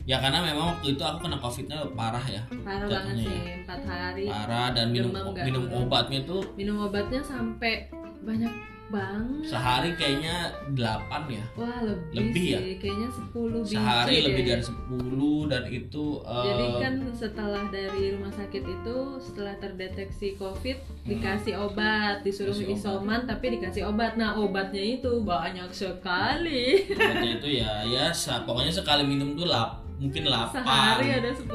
ya 0.03 0.17
karena 0.17 0.39
memang 0.41 0.65
waktu 0.73 0.93
itu 0.93 1.03
aku 1.03 1.17
kena 1.21 1.37
covidnya 1.37 1.77
parah 1.93 2.25
ya 2.25 2.41
parah 2.61 2.87
banget 2.87 3.15
sih 3.19 3.29
ya. 3.29 3.53
empat 3.61 3.81
hari 3.83 4.25
parah 4.25 4.67
dan 4.71 4.87
minum 4.89 5.11
Demam 5.11 5.33
minum 5.39 5.63
turun. 5.65 5.81
obatnya 5.85 6.19
tuh 6.23 6.41
minum 6.53 6.77
obatnya 6.81 7.21
sampai 7.21 7.85
banyak 8.21 8.53
banget 8.91 9.47
sehari 9.47 9.95
kayaknya 9.95 10.51
8 10.75 11.07
ya 11.25 11.43
wah 11.55 11.79
lebih, 11.79 12.11
Lebih 12.11 12.43
ya? 12.45 12.59
sih 12.59 12.75
kayaknya 12.75 13.07
10 13.07 13.31
biji 13.63 13.71
sehari 13.71 14.11
deh. 14.11 14.23
lebih 14.27 14.43
dari 14.45 14.63
10 14.67 15.47
dan 15.47 15.63
itu 15.65 16.05
Jadi 16.19 16.65
kan 16.77 16.93
setelah 17.13 17.63
dari 17.71 18.03
rumah 18.11 18.27
sakit 18.29 18.63
itu 18.63 18.95
setelah 19.17 19.55
terdeteksi 19.55 20.35
COVID 20.35 20.77
dikasih 21.03 21.55
obat, 21.57 22.19
disuruh 22.21 22.51
Hmm. 22.51 22.67
Dikasih 22.67 22.75
isoman 22.77 23.19
tapi 23.23 23.45
dikasih 23.55 23.83
obat. 23.85 24.15
Nah 24.15 24.35
obatnya 24.35 24.83
itu 24.83 25.23
banyak 25.23 25.71
sekali. 25.71 26.83
obatnya 26.91 27.31
itu 27.33 27.47
ya 27.57 27.71
ya 27.83 28.05
pokoknya 28.43 28.71
sekali 28.71 29.03
minum 29.03 29.33
tuh 29.33 29.47
lap 29.47 29.80
mungkin 30.01 30.25
8 30.25 30.49
Sehari 30.51 31.07
ada 31.13 31.29
10, 31.29 31.45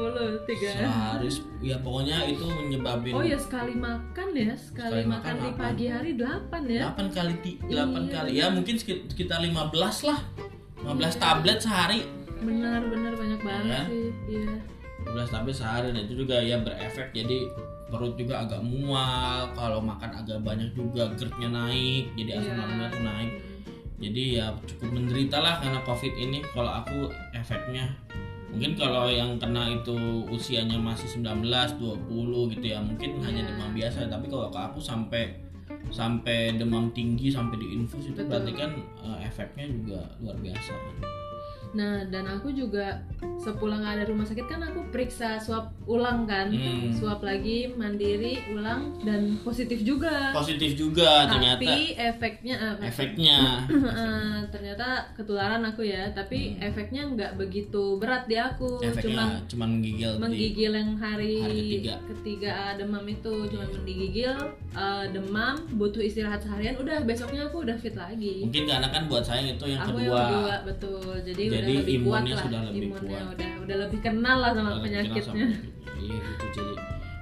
tiga. 0.47 0.69
sehari 0.71 1.27
ya 1.59 1.75
pokoknya 1.77 2.23
itu 2.25 2.47
menyebabin 2.47 3.11
Oh 3.11 3.19
ya 3.21 3.35
sekali 3.35 3.75
makan 3.75 4.27
ya, 4.31 4.55
sekali, 4.55 5.03
Sekali 5.03 5.05
makan, 5.05 5.19
makan 5.27 5.35
di 5.43 5.49
pagi 5.53 5.85
hari 5.85 6.11
8 6.15 6.63
ya. 6.65 6.81
8 6.89 7.11
kali 7.11 7.33
ti- 7.43 7.59
8 7.61 7.75
Iya. 8.01 8.07
kali 8.09 8.29
ya 8.33 8.45
mungkin 8.47 8.75
sekit- 8.75 9.03
sekitar 9.05 9.43
15 9.43 10.01
lah 10.01 10.19
15 10.79 11.11
Iya. 11.11 11.19
tablet 11.19 11.59
sehari 11.59 12.01
Benar-benar 12.37 13.13
banyak 13.13 13.41
banget 13.41 13.67
Ya. 13.67 13.81
sih. 13.83 14.09
Iya. 14.29 14.53
12 15.03 15.27
tablet 15.27 15.55
sehari 15.57 15.87
dan 15.89 16.01
itu 16.01 16.15
juga 16.15 16.37
ya 16.37 16.55
berefek 16.57 17.11
jadi 17.11 17.37
perut 17.87 18.15
juga 18.15 18.43
agak 18.43 18.59
mual 18.61 19.47
kalau 19.51 19.79
makan 19.79 20.11
agak 20.13 20.39
banyak 20.39 20.71
juga 20.71 21.07
GERD-nya 21.09 21.49
naik 21.49 22.15
jadi 22.15 22.31
asam 22.37 22.47
Iya. 22.47 22.59
lambungnya 22.61 22.89
tuh 22.89 23.03
naik 23.03 23.31
jadi 23.97 24.23
ya 24.31 24.45
cukup 24.63 24.89
menderita 24.93 25.37
lah 25.37 25.57
karena 25.57 25.79
covid 25.81 26.13
ini 26.15 26.39
kalau 26.47 26.69
aku 26.69 26.97
efeknya 27.33 27.91
mungkin 28.47 28.79
kalau 28.79 29.11
yang 29.11 29.35
kena 29.35 29.67
itu 29.69 29.95
usianya 30.31 30.79
masih 30.79 31.19
19 31.19 31.43
20 31.43 32.53
gitu 32.55 32.65
ya 32.65 32.79
mungkin 32.79 33.19
hanya 33.21 33.43
Iya. 33.43 33.49
demam 33.53 33.71
biasa 33.75 34.07
tapi 34.07 34.25
kalau 34.31 34.47
ke 34.47 34.59
aku 34.59 34.79
sampai 34.79 35.23
sampai 35.91 36.55
demam 36.55 36.87
tinggi 36.95 37.27
sampai 37.27 37.59
diinfus 37.59 38.07
itu 38.11 38.15
Betul. 38.15 38.27
berarti 38.31 38.51
kan 38.55 38.71
eh, 39.03 39.17
efeknya 39.27 39.65
juga 39.67 39.99
luar 40.23 40.37
biasa 40.39 40.71
kan. 40.73 40.95
Nah, 41.77 42.01
dan 42.09 42.25
aku 42.25 42.49
juga 42.49 42.97
sepulang 43.37 43.85
ada 43.85 44.01
rumah 44.03 44.25
sakit 44.25 44.49
kan 44.49 44.61
aku 44.65 44.89
periksa 44.89 45.37
swab 45.37 45.69
ulang 45.85 46.25
kan. 46.25 46.49
Hmm. 46.49 46.89
Swab 46.89 47.21
lagi 47.21 47.69
mandiri 47.71 48.41
ulang 48.49 48.97
dan 49.05 49.37
positif 49.45 49.85
juga. 49.85 50.33
positif 50.33 50.73
juga 50.73 51.29
ternyata 51.29 51.61
Tapi 51.61 51.93
efeknya 51.93 52.55
eh, 52.57 52.89
efeknya 52.89 53.37
eh, 54.01 54.39
ternyata 54.49 55.13
ketularan 55.13 55.61
aku 55.63 55.85
ya, 55.85 56.09
tapi 56.11 56.57
efeknya 56.57 57.05
nggak 57.13 57.37
begitu 57.37 58.01
berat 58.01 58.25
di 58.25 58.35
aku. 58.35 58.81
Hmm. 58.81 58.89
efeknya 58.89 59.13
Cuma 59.13 59.25
cuman 59.45 59.67
menggigil 59.77 60.11
di- 60.17 60.21
menggigil 60.21 60.71
yang 60.73 60.91
hari, 60.97 61.33
hari 61.45 61.61
ketiga. 61.61 61.95
ketiga 62.09 62.55
demam 62.73 63.05
itu 63.05 63.33
cuma 63.53 63.65
menggigil 63.69 64.33
eh, 64.73 65.05
demam 65.13 65.55
butuh 65.77 66.01
istirahat 66.01 66.41
seharian 66.41 66.75
udah 66.81 66.97
besoknya 67.05 67.45
aku 67.45 67.61
udah 67.67 67.77
fit 67.77 67.93
lagi 67.93 68.41
mungkin 68.41 68.63
karena 68.65 68.87
kan 68.87 69.03
buat 69.11 69.23
saya 69.23 69.43
itu 69.43 69.65
yang 69.67 69.81
aku 69.83 69.99
kedua, 69.99 70.07
yang 70.07 70.25
kedua 70.31 70.55
betul 70.63 71.13
jadi, 71.21 71.43
Jadi 71.51 71.66
udah 71.67 71.83
lebih 71.83 71.97
kuat 72.01 72.21
imunnya 72.23 72.33
lah 72.33 72.43
sudah 72.47 72.61
lebih 72.71 72.81
imunnya 72.87 73.19
kuat. 73.19 73.33
udah 73.35 73.49
udah 73.67 73.77
lebih 73.83 73.99
kenal 73.99 74.37
lah 74.39 74.51
sama 74.55 74.71
penyakitnya 74.79 75.45
iya 75.99 76.17
gitu 76.17 76.45
jadi 76.55 76.73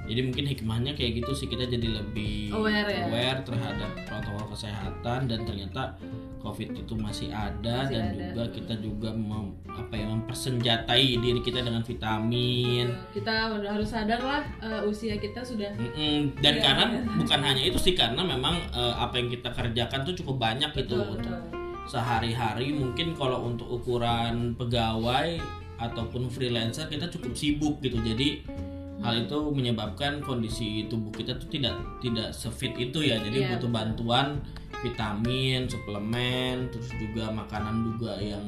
jadi 0.06 0.22
mungkin 0.22 0.46
hikmahnya 0.46 0.92
kayak 0.94 1.12
gitu 1.26 1.32
sih 1.34 1.48
kita 1.50 1.66
jadi 1.66 1.88
lebih 1.98 2.54
Aware 2.54 2.90
ya? 2.94 3.04
aware 3.10 3.40
terhadap 3.42 3.90
protokol 4.06 4.54
kesehatan 4.54 5.20
dan 5.26 5.40
ternyata 5.50 5.98
covid 6.46 6.78
itu 6.78 6.94
masih 6.94 7.34
ada 7.34 7.90
Masih 7.90 7.98
dan 7.98 8.04
ada. 8.06 8.22
juga 8.30 8.44
kita 8.54 8.74
juga 8.78 9.10
mem, 9.10 9.58
apa 9.66 9.98
ya 9.98 10.06
mempersenjatai 10.06 11.18
diri 11.18 11.42
kita 11.42 11.66
dengan 11.66 11.82
vitamin 11.82 12.94
kita 13.18 13.58
harus 13.66 13.90
sadar 13.90 14.22
lah 14.22 14.46
eh, 14.62 14.86
usia 14.86 15.18
kita 15.18 15.42
sudah 15.42 15.74
Mm-mm. 15.74 16.38
dan 16.38 16.54
Iya, 16.54 16.62
karena 16.62 16.86
bukan 17.18 17.40
hanya 17.42 17.64
itu 17.66 17.82
sih 17.82 17.98
karena 17.98 18.22
memang 18.22 18.62
eh, 18.78 18.94
apa 18.94 19.18
yang 19.18 19.34
kita 19.34 19.50
kerjakan 19.50 20.06
tuh 20.06 20.14
cukup 20.22 20.38
banyak 20.38 20.70
gitu 20.78 21.02
betul, 21.02 21.18
betul. 21.18 21.34
Sehari-hari 21.86 22.74
mungkin 22.74 23.14
kalau 23.14 23.46
untuk 23.46 23.70
ukuran 23.70 24.58
pegawai 24.58 25.38
ataupun 25.78 26.32
freelancer 26.32 26.90
kita 26.90 27.10
cukup 27.12 27.34
sibuk 27.38 27.76
gitu. 27.82 28.02
Jadi 28.02 28.42
hal 29.04 29.28
itu 29.28 29.38
menyebabkan 29.54 30.24
kondisi 30.24 30.90
tubuh 30.90 31.14
kita 31.14 31.38
tuh 31.38 31.50
tidak 31.52 31.78
tidak 32.02 32.34
sefit 32.34 32.74
itu 32.80 33.06
ya. 33.06 33.22
Jadi 33.22 33.46
Iya, 33.46 33.50
butuh 33.58 33.70
bantuan 33.70 34.42
vitamin 34.82 35.66
suplemen 35.70 36.70
terus 36.74 36.90
juga 36.98 37.30
makanan 37.34 37.94
juga 37.94 38.18
yang 38.18 38.46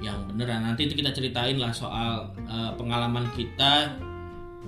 yang 0.00 0.18
beneran. 0.32 0.64
Nanti 0.64 0.88
itu 0.88 0.96
kita 0.96 1.12
ceritain 1.12 1.60
lah 1.60 1.70
soal 1.70 2.32
eh, 2.48 2.72
pengalaman 2.74 3.28
kita 3.36 3.94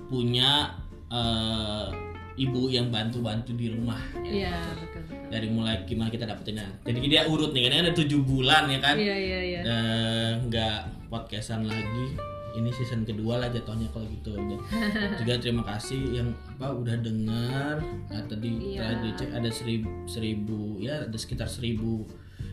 punya 0.07 0.77
eh, 1.09 2.13
ibu 2.37 2.73
yang 2.73 2.89
bantu-bantu 2.89 3.53
di 3.53 3.73
rumah 3.73 4.01
iya 4.25 4.57
betul 4.77 5.05
betul 5.09 5.22
dari 5.33 5.49
mulai 5.49 5.81
gimana 5.89 6.13
kita 6.13 6.29
dapetinnya. 6.29 6.69
Jadi 6.85 7.09
dia 7.09 7.25
urut 7.25 7.57
nih 7.57 7.73
kan 7.73 7.89
ada 7.89 7.93
tujuh 7.97 8.21
bulan 8.21 8.69
ya 8.69 8.79
kan? 8.85 9.01
Iya 9.01 9.17
iya 9.17 9.41
iya. 9.41 9.61
Eh, 9.65 10.31
nggak 10.45 11.09
podcastan 11.09 11.65
lagi. 11.65 12.13
Ini 12.53 12.69
season 12.69 13.09
kedua 13.09 13.41
lah 13.41 13.49
jatuhnya 13.49 13.89
kalau 13.97 14.05
gitu 14.13 14.37
Dan 14.37 14.61
juga 15.25 15.41
terima 15.41 15.65
kasih 15.65 16.21
yang 16.21 16.29
apa 16.53 16.69
udah 16.69 17.01
dengar 17.01 17.81
nah, 18.13 18.23
tadi 18.29 18.77
Iya. 18.77 19.01
dicek 19.01 19.33
ada 19.33 19.49
seribu, 19.49 19.89
seribu 20.05 20.77
ya 20.77 21.09
ada 21.09 21.17
sekitar 21.17 21.49
seribu 21.49 22.05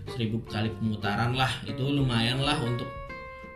seribu 0.07 0.39
kali 0.47 0.71
pemutaran 0.79 1.35
lah. 1.35 1.51
Itu 1.67 1.83
lumayan 1.83 2.39
lah 2.39 2.55
untuk 2.63 2.87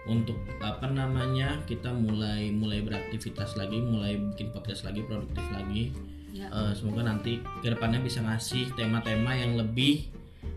untuk 0.04 0.36
apa 0.60 0.92
namanya 0.92 1.64
kita 1.64 1.96
mulai 1.96 2.52
mulai 2.52 2.84
beraktivitas 2.84 3.56
lagi 3.56 3.80
mulai 3.80 4.20
bikin 4.20 4.52
podcast 4.52 4.84
lagi 4.84 5.00
produktif 5.08 5.48
lagi 5.48 5.96
Ya. 6.34 6.50
Eh, 6.50 6.74
semoga 6.74 7.06
nanti 7.06 7.32
ke 7.62 7.70
depannya 7.70 8.02
bisa 8.02 8.20
ngasih 8.20 8.74
tema-tema 8.74 9.32
yang 9.32 9.54
lebih 9.54 10.10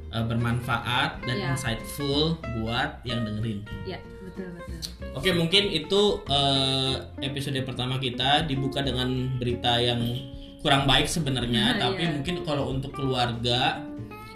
eh, 0.09 0.25
bermanfaat 0.25 1.21
dan 1.21 1.37
Ya. 1.37 1.53
insightful 1.53 2.35
buat 2.57 3.03
yang 3.03 3.23
dengerin. 3.23 3.61
ya 3.85 4.01
betul 4.25 4.49
betul 4.55 4.79
Oke 5.13 5.31
mungkin 5.33 5.69
itu 5.69 6.03
eh, 6.27 6.95
episode 7.21 7.61
pertama 7.61 7.99
kita 7.99 8.45
dibuka 8.45 8.81
dengan 8.81 9.09
berita 9.37 9.77
yang 9.77 10.01
kurang 10.59 10.83
baik 10.85 11.05
sebenarnya, 11.07 11.77
Nah, 11.77 11.79
tapi 11.85 12.03
iya. 12.03 12.11
mungkin 12.11 12.41
kalau 12.43 12.71
untuk 12.71 12.91
keluarga 12.91 13.85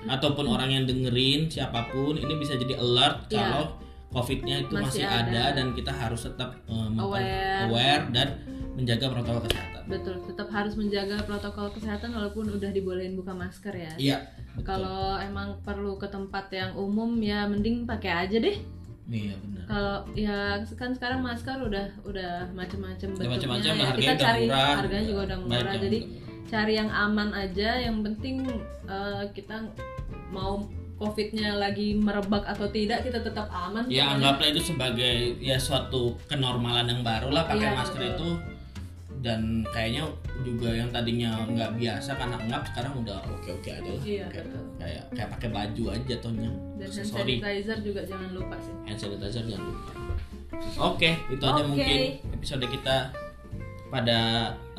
ataupun 0.03 0.45
orang 0.45 0.71
yang 0.71 0.85
dengerin 0.85 1.49
siapa 1.49 1.89
pun 1.89 2.15
ini 2.15 2.35
bisa 2.35 2.55
jadi 2.55 2.77
alert 2.77 3.27
Iya. 3.27 3.37
kalau 3.39 3.65
covidnya 4.11 4.57
itu 4.61 4.73
Masih 4.73 4.85
masih, 5.01 5.05
ada. 5.07 5.23
ada. 5.23 5.45
dan 5.55 5.67
kita 5.73 5.93
harus 5.93 6.21
tetap 6.23 6.51
memper- 6.67 7.01
Aware. 7.01 7.61
aware 7.67 8.05
dan 8.11 8.29
menjaga 8.73 9.07
protokol 9.09 9.41
kesehatan. 9.45 9.80
Betul 9.91 10.17
tetap 10.23 10.49
harus 10.49 10.73
menjaga 10.73 11.19
protokol 11.21 11.69
kesehatan 11.69 12.11
walaupun 12.11 12.47
udah 12.49 12.71
dibolehin 12.71 13.13
buka 13.13 13.35
masker 13.35 13.75
ya 13.75 13.93
Iya. 13.99 14.17
betul. 14.53 14.65
kalau 14.65 15.19
emang 15.19 15.59
perlu 15.61 15.95
ke 15.97 16.07
tempat 16.07 16.47
yang 16.51 16.73
umum 16.75 17.19
ya 17.21 17.45
mending 17.45 17.85
pakai 17.85 18.25
aja 18.25 18.39
deh 18.39 18.57
Iya 19.05 19.35
benar. 19.37 19.65
kalau 19.67 19.97
ya 20.15 20.39
kan 20.73 20.95
sekarang 20.95 21.21
masker 21.21 21.59
udah 21.61 21.87
udah 22.05 22.33
macam-macam 22.53 23.09
bentuknya 23.11 23.31
macam-macam, 23.35 23.73
ya. 23.75 23.89
kita 23.93 24.13
udah 24.13 24.23
cari 24.23 24.43
murah. 24.47 24.75
harganya 24.79 25.05
juga 25.05 25.21
udah 25.27 25.39
murah 25.41 25.75
jadi 25.77 25.99
murah. 26.01 26.47
cari 26.47 26.73
yang 26.77 26.91
aman 26.91 27.29
aja 27.33 27.71
yang 27.81 27.97
penting 28.01 28.37
eh, 28.87 29.23
kita 29.33 29.57
mau 30.31 30.63
covidnya 30.95 31.57
lagi 31.57 31.97
merebak 31.97 32.45
atau 32.45 32.69
tidak 32.69 33.03
kita 33.03 33.19
tetap 33.19 33.49
aman 33.49 33.89
Ya 33.89 34.05
pokoknya. 34.05 34.15
anggaplah 34.15 34.49
itu 34.49 34.63
sebagai 34.63 35.15
ya 35.41 35.57
suatu 35.57 36.15
kenormalan 36.29 36.87
yang 36.87 37.01
baru 37.01 37.29
lah 37.31 37.45
pakai 37.45 37.67
Iya, 37.67 37.75
masker 37.75 38.01
betul. 38.01 38.13
itu 38.13 38.29
dan 39.21 39.61
kayaknya 39.69 40.09
juga 40.41 40.73
yang 40.73 40.89
tadinya 40.89 41.45
nggak 41.45 41.77
biasa 41.77 42.17
karena 42.17 42.37
anggap 42.41 42.63
sekarang 42.73 42.93
udah 43.05 43.19
oke 43.29 43.49
oke 43.53 43.69
aja 43.69 43.91
lah. 43.93 44.05
Iya, 44.05 44.27
kayak, 44.33 44.45
betul. 44.49 44.65
kayak 44.81 45.05
kayak 45.13 45.29
pakai 45.37 45.49
baju 45.53 45.85
aja 45.93 46.15
tohnya. 46.25 46.51
Dan 46.81 46.89
hand 46.89 47.09
sanitizer 47.13 47.79
juga 47.85 48.01
jangan 48.09 48.31
lupa 48.33 48.57
sih. 48.65 48.75
Hand 48.89 48.99
sanitizer 48.99 49.45
jangan 49.45 49.65
lupa. 49.69 49.91
Oke 50.81 51.11
itu 51.29 51.45
aja 51.45 51.63
Oke. 51.63 51.69
mungkin 51.69 51.99
episode 52.33 52.65
kita 52.65 52.97
pada 53.93 54.21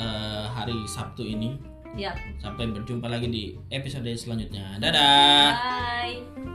eh, 0.02 0.46
hari 0.50 0.78
Sabtu 0.90 1.22
ini. 1.22 1.58
Ya 1.94 2.16
sampai 2.40 2.72
berjumpa 2.72 3.06
lagi 3.12 3.28
di 3.30 3.44
episode 3.70 4.10
selanjutnya. 4.18 4.80
Dadah. 4.82 5.52
Bye 5.54 6.51